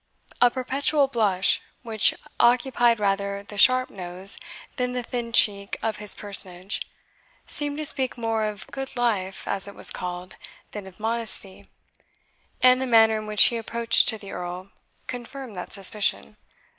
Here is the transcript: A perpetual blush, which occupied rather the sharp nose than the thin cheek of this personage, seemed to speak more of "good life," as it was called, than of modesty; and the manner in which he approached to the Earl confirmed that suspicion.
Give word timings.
A 0.41 0.49
perpetual 0.49 1.07
blush, 1.07 1.61
which 1.83 2.15
occupied 2.39 2.99
rather 2.99 3.43
the 3.43 3.59
sharp 3.59 3.91
nose 3.91 4.39
than 4.77 4.93
the 4.93 5.03
thin 5.03 5.31
cheek 5.31 5.77
of 5.83 5.99
this 5.99 6.15
personage, 6.15 6.81
seemed 7.45 7.77
to 7.77 7.85
speak 7.85 8.17
more 8.17 8.45
of 8.45 8.65
"good 8.71 8.97
life," 8.97 9.47
as 9.47 9.67
it 9.67 9.75
was 9.75 9.91
called, 9.91 10.37
than 10.71 10.87
of 10.87 10.99
modesty; 10.99 11.67
and 12.63 12.81
the 12.81 12.87
manner 12.87 13.19
in 13.19 13.27
which 13.27 13.43
he 13.43 13.57
approached 13.57 14.07
to 14.07 14.17
the 14.17 14.31
Earl 14.31 14.71
confirmed 15.05 15.55
that 15.55 15.71
suspicion. 15.71 16.35